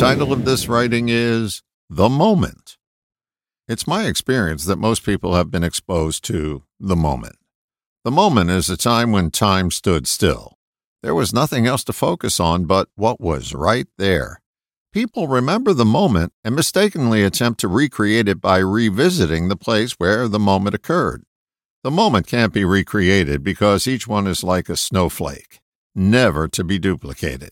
title 0.00 0.32
of 0.32 0.46
this 0.46 0.66
writing 0.66 1.10
is 1.10 1.62
The 1.90 2.08
Moment. 2.08 2.78
It's 3.68 3.86
my 3.86 4.06
experience 4.06 4.64
that 4.64 4.78
most 4.78 5.04
people 5.04 5.34
have 5.34 5.50
been 5.50 5.62
exposed 5.62 6.24
to 6.24 6.62
the 6.80 6.96
moment. 6.96 7.36
The 8.04 8.10
moment 8.10 8.48
is 8.48 8.70
a 8.70 8.78
time 8.78 9.12
when 9.12 9.30
time 9.30 9.70
stood 9.70 10.06
still. 10.06 10.56
There 11.02 11.14
was 11.14 11.34
nothing 11.34 11.66
else 11.66 11.84
to 11.84 11.92
focus 11.92 12.40
on 12.40 12.64
but 12.64 12.88
what 12.94 13.20
was 13.20 13.52
right 13.52 13.88
there. 13.98 14.40
People 14.90 15.28
remember 15.28 15.74
the 15.74 15.84
moment 15.84 16.32
and 16.42 16.56
mistakenly 16.56 17.22
attempt 17.22 17.60
to 17.60 17.68
recreate 17.68 18.26
it 18.26 18.40
by 18.40 18.56
revisiting 18.56 19.48
the 19.48 19.54
place 19.54 19.92
where 19.98 20.28
the 20.28 20.38
moment 20.38 20.74
occurred. 20.74 21.24
The 21.84 21.90
moment 21.90 22.26
can't 22.26 22.54
be 22.54 22.64
recreated 22.64 23.44
because 23.44 23.86
each 23.86 24.08
one 24.08 24.26
is 24.26 24.42
like 24.42 24.70
a 24.70 24.78
snowflake, 24.78 25.60
never 25.94 26.48
to 26.48 26.64
be 26.64 26.78
duplicated. 26.78 27.50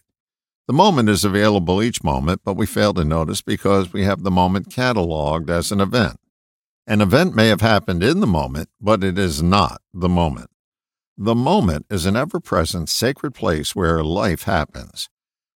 The 0.69 0.75
moment 0.75 1.09
is 1.09 1.25
available 1.25 1.83
each 1.83 2.05
moment, 2.05 2.43
but 2.45 2.59
we 2.59 2.67
fail 2.67 2.93
to 2.93 3.03
notice 3.03 3.41
because 3.41 3.91
we 3.91 4.05
have 4.05 4.23
the 4.23 4.31
moment 4.31 4.69
cataloged 4.69 5.49
as 5.49 5.73
an 5.73 5.81
event. 5.81 6.21
An 6.87 7.01
event 7.01 7.35
may 7.35 7.49
have 7.49 7.63
happened 7.63 8.03
in 8.03 8.21
the 8.21 8.27
moment, 8.27 8.69
but 8.79 9.03
it 9.03 9.19
is 9.19 9.43
not 9.43 9.81
the 9.95 10.11
moment. 10.11 10.51
The 11.17 11.35
moment 11.35 11.87
is 11.89 12.05
an 12.05 12.17
ever 12.17 12.39
present 12.39 12.91
sacred 12.91 13.35
place 13.35 13.75
where 13.75 14.05
life 14.05 14.43
happens. 14.43 15.09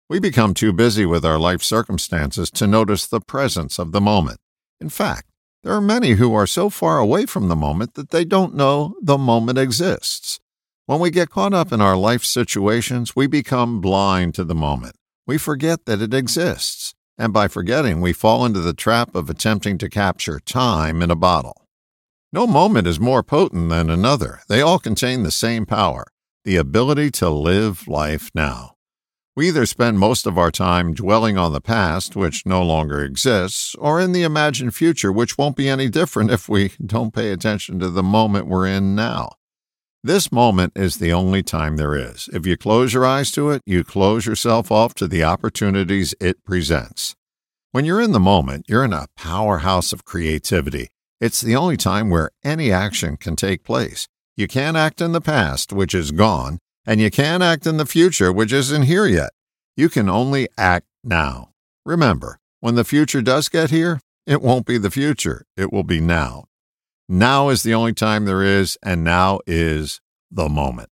We 0.09 0.19
become 0.19 0.55
too 0.55 0.73
busy 0.73 1.05
with 1.05 1.27
our 1.27 1.39
life 1.39 1.63
circumstances 1.63 2.51
to 2.53 2.67
notice 2.67 3.07
the 3.07 3.21
presence 3.21 3.79
of 3.79 3.93
the 3.93 4.01
moment. 4.01 4.39
In 4.81 4.89
fact, 4.89 5.29
there 5.63 5.75
are 5.75 5.83
many 5.83 6.13
who 6.13 6.33
are 6.33 6.47
so 6.47 6.71
far 6.71 6.99
away 6.99 7.27
from 7.27 7.49
the 7.49 7.57
moment 7.57 7.95
that 7.95 8.11
they 8.13 8.25
don't 8.25 8.55
know 8.55 8.95
the 9.03 9.19
moment 9.19 9.59
exists. 9.59 10.41
When 10.87 11.01
we 11.01 11.11
get 11.11 11.29
caught 11.29 11.53
up 11.53 11.71
in 11.71 11.83
our 11.83 11.99
life 11.99 12.25
situations, 12.25 13.15
we 13.15 13.27
become 13.27 13.83
blind 13.83 14.35
to 14.37 14.45
the 14.45 14.55
moment. 14.55 14.97
We 15.27 15.39
forget 15.39 15.87
that 15.87 16.03
it 16.03 16.13
exists, 16.13 16.95
and 17.17 17.33
by 17.33 17.49
forgetting, 17.49 18.01
we 18.01 18.13
fall 18.13 18.45
into 18.45 18.61
the 18.61 18.75
trap 18.75 19.15
of 19.15 19.31
attempting 19.31 19.79
to 19.79 19.89
capture 19.89 20.41
time 20.41 21.01
in 21.01 21.11
a 21.11 21.17
bottle. 21.17 21.69
No 22.33 22.47
moment 22.47 22.87
is 22.87 22.99
more 22.99 23.23
potent 23.23 23.69
than 23.69 23.89
another. 23.89 24.41
They 24.49 24.61
all 24.61 24.79
contain 24.79 25.23
the 25.23 25.31
same 25.31 25.67
power 25.67 26.07
the 26.45 26.57
ability 26.57 27.09
to 27.09 27.29
live 27.29 27.87
life 27.87 28.31
now. 28.35 28.73
We 29.37 29.49
either 29.49 29.65
spend 29.65 29.99
most 29.99 30.27
of 30.27 30.37
our 30.37 30.51
time 30.51 30.93
dwelling 30.93 31.39
on 31.39 31.53
the 31.53 31.61
past, 31.61 32.17
which 32.17 32.45
no 32.45 32.63
longer 32.63 33.03
exists, 33.03 33.75
or 33.77 34.01
in 34.01 34.13
the 34.13 34.25
imagined 34.25 34.75
future, 34.75 35.13
which 35.13 35.39
won't 35.39 35.57
be 35.57 35.69
any 35.69 35.89
different 35.89 36.31
if 36.31 36.49
we 36.49 36.73
don't 36.85 37.15
pay 37.15 37.31
attention 37.31 37.79
to 37.79 37.89
the 37.89 38.03
moment 38.03 38.49
we're 38.49 38.67
in 38.67 38.95
now. 38.95 39.31
This 40.05 40.33
moment 40.33 40.73
is 40.75 40.97
the 40.97 41.13
only 41.13 41.45
time 41.45 41.77
there 41.77 41.95
is. 41.95 42.29
If 42.33 42.45
you 42.45 42.57
close 42.57 42.93
your 42.93 43.07
eyes 43.07 43.31
to 43.33 43.51
it, 43.51 43.63
you 43.65 43.85
close 43.85 44.27
yourself 44.27 44.73
off 44.73 44.95
to 44.95 45.07
the 45.07 45.23
opportunities 45.23 46.13
it 46.21 46.43
presents. 46.43 47.15
When 47.71 47.85
you're 47.85 48.01
in 48.01 48.11
the 48.11 48.19
moment, 48.19 48.67
you're 48.69 48.85
in 48.85 48.93
a 48.93 49.07
powerhouse 49.17 49.93
of 49.93 50.05
creativity. 50.05 50.89
It's 51.21 51.41
the 51.41 51.55
only 51.55 51.77
time 51.77 52.11
where 52.11 52.31
any 52.43 52.73
action 52.73 53.17
can 53.17 53.37
take 53.37 53.63
place. 53.63 54.09
You 54.37 54.49
can't 54.49 54.77
act 54.77 55.01
in 55.01 55.13
the 55.13 55.21
past, 55.21 55.73
which 55.73 55.95
is 55.95 56.11
gone, 56.11 56.59
and 56.85 57.01
you 57.01 57.09
can't 57.09 57.45
act 57.45 57.65
in 57.65 57.77
the 57.77 57.87
future, 57.87 58.33
which 58.33 58.53
isn't 58.53 58.83
here 58.83 59.07
yet. 59.07 59.31
You 59.77 59.89
can 59.89 60.09
only 60.09 60.49
act 60.59 60.87
now. 61.05 61.51
Remember, 61.87 62.41
when 62.59 62.75
the 62.75 62.83
future 62.83 63.23
does 63.23 63.49
get 63.49 63.71
here, 63.71 64.01
it 64.27 64.43
won't 64.43 64.67
be 64.67 64.79
the 64.79 64.91
future, 64.91 65.45
it 65.57 65.73
will 65.73 65.85
be 65.85 66.01
now. 66.01 66.47
Now 67.15 67.51
is 67.51 67.63
the 67.63 67.75
only 67.75 67.93
time 67.93 68.25
there 68.25 68.43
is, 68.43 68.79
and 68.83 69.05
now 69.05 69.41
is 69.47 70.01
the 70.31 70.49
moment. 70.49 70.89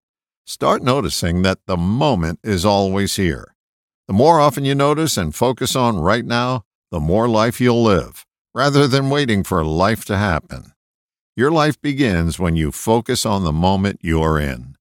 Start 0.46 0.82
noticing 0.82 1.42
that 1.42 1.58
the 1.66 1.76
moment 1.76 2.40
is 2.42 2.64
always 2.64 3.16
here. 3.16 3.54
The 4.08 4.14
more 4.14 4.40
often 4.40 4.64
you 4.64 4.74
notice 4.74 5.18
and 5.18 5.34
focus 5.34 5.76
on 5.76 5.98
right 5.98 6.24
now, 6.24 6.64
the 6.90 7.00
more 7.00 7.28
life 7.28 7.60
you'll 7.60 7.82
live, 7.82 8.24
rather 8.54 8.86
than 8.88 9.10
waiting 9.10 9.44
for 9.44 9.62
life 9.62 10.06
to 10.06 10.16
happen. 10.16 10.72
Your 11.36 11.50
life 11.50 11.78
begins 11.82 12.38
when 12.38 12.56
you 12.56 12.72
focus 12.72 13.26
on 13.26 13.44
the 13.44 13.52
moment 13.52 14.00
you're 14.00 14.40
in. 14.40 14.76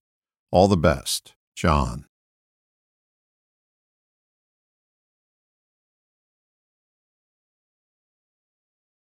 All 0.52 0.70
the 0.70 0.78
best, 0.78 1.34
John. 1.54 2.06